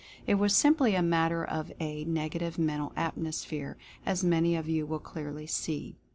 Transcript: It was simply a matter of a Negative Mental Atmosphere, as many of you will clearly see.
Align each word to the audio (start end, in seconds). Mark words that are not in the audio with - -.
It 0.25 0.33
was 0.33 0.55
simply 0.55 0.95
a 0.95 1.03
matter 1.03 1.45
of 1.45 1.71
a 1.79 2.03
Negative 2.05 2.57
Mental 2.57 2.91
Atmosphere, 2.95 3.77
as 4.03 4.23
many 4.23 4.55
of 4.55 4.67
you 4.67 4.87
will 4.87 4.97
clearly 4.97 5.45
see. 5.45 5.95